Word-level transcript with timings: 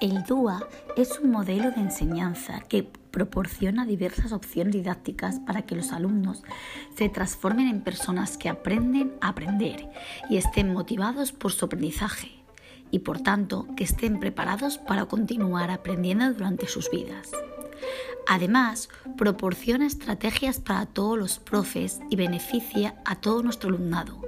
El 0.00 0.22
DUA 0.22 0.66
es 0.96 1.20
un 1.20 1.30
modelo 1.30 1.72
de 1.72 1.80
enseñanza 1.82 2.60
que 2.60 2.84
proporciona 3.10 3.84
diversas 3.84 4.32
opciones 4.32 4.72
didácticas 4.72 5.40
para 5.40 5.62
que 5.66 5.76
los 5.76 5.92
alumnos 5.92 6.42
se 6.96 7.10
transformen 7.10 7.68
en 7.68 7.82
personas 7.82 8.38
que 8.38 8.48
aprenden 8.48 9.12
a 9.20 9.28
aprender 9.28 9.90
y 10.30 10.38
estén 10.38 10.72
motivados 10.72 11.32
por 11.32 11.52
su 11.52 11.66
aprendizaje 11.66 12.30
y 12.90 13.00
por 13.00 13.20
tanto 13.20 13.66
que 13.76 13.84
estén 13.84 14.20
preparados 14.20 14.78
para 14.78 15.04
continuar 15.04 15.70
aprendiendo 15.70 16.32
durante 16.32 16.66
sus 16.66 16.90
vidas. 16.90 17.32
Además, 18.26 18.88
proporciona 19.18 19.86
estrategias 19.86 20.60
para 20.60 20.86
todos 20.86 21.18
los 21.18 21.38
profes 21.38 22.00
y 22.08 22.16
beneficia 22.16 22.94
a 23.04 23.16
todo 23.16 23.42
nuestro 23.42 23.68
alumnado, 23.68 24.18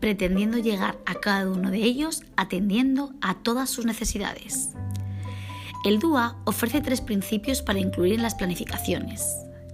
pretendiendo 0.00 0.56
llegar 0.56 0.98
a 1.04 1.16
cada 1.16 1.50
uno 1.50 1.70
de 1.70 1.78
ellos 1.78 2.22
atendiendo 2.36 3.12
a 3.20 3.34
todas 3.34 3.68
sus 3.68 3.84
necesidades. 3.84 4.70
El 5.84 5.98
DUA 5.98 6.36
ofrece 6.44 6.80
tres 6.80 7.00
principios 7.00 7.60
para 7.60 7.80
incluir 7.80 8.14
en 8.14 8.22
las 8.22 8.36
planificaciones. 8.36 9.26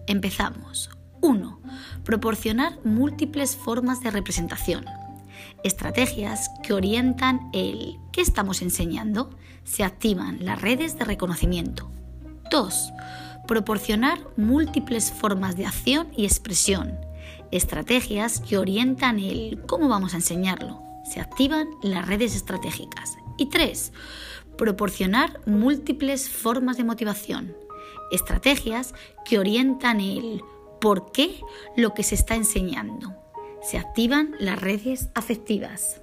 Empezamos. 0.06 0.88
1. 1.20 1.60
Proporcionar 2.02 2.78
múltiples 2.82 3.56
formas 3.56 4.00
de 4.02 4.10
representación. 4.10 4.86
Estrategias 5.64 6.48
que 6.62 6.72
orientan 6.72 7.50
el 7.52 7.98
¿qué 8.10 8.22
estamos 8.22 8.62
enseñando? 8.62 9.36
Se 9.64 9.84
activan 9.84 10.38
las 10.46 10.62
redes 10.62 10.98
de 10.98 11.04
reconocimiento. 11.04 11.90
2. 12.50 12.92
Proporcionar 13.46 14.18
múltiples 14.38 15.12
formas 15.12 15.58
de 15.58 15.66
acción 15.66 16.08
y 16.16 16.24
expresión. 16.24 16.98
Estrategias 17.50 18.40
que 18.40 18.56
orientan 18.56 19.18
el 19.18 19.60
cómo 19.66 19.88
vamos 19.88 20.14
a 20.14 20.18
enseñarlo. 20.18 20.82
Se 21.04 21.20
activan 21.20 21.68
las 21.82 22.06
redes 22.06 22.34
estratégicas. 22.34 23.18
Y 23.36 23.50
3 23.50 23.92
proporcionar 24.58 25.40
múltiples 25.46 26.28
formas 26.28 26.76
de 26.76 26.84
motivación, 26.84 27.56
estrategias 28.10 28.94
que 29.24 29.38
orientan 29.38 30.00
el 30.00 30.42
por 30.80 31.10
qué 31.12 31.40
lo 31.76 31.94
que 31.94 32.02
se 32.02 32.14
está 32.14 32.34
enseñando. 32.34 33.14
Se 33.62 33.78
activan 33.78 34.34
las 34.38 34.60
redes 34.60 35.08
afectivas. 35.14 36.02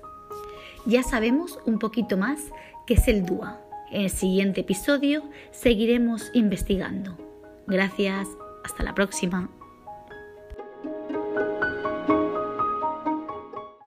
Ya 0.86 1.04
sabemos 1.04 1.60
un 1.66 1.78
poquito 1.78 2.18
más 2.18 2.40
qué 2.88 2.96
es 2.96 3.08
el 3.08 3.26
DUA. 3.26 3.62
En 3.92 4.02
el 4.02 4.10
siguiente 4.10 4.62
episodio 4.62 5.24
seguiremos 5.52 6.32
investigando. 6.34 7.18
Gracias, 7.68 8.28
hasta 8.64 8.84
la 8.84 8.96
próxima. 8.96 9.50